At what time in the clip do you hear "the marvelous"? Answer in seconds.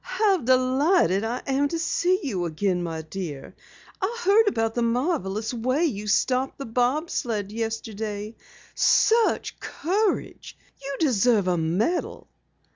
4.73-5.53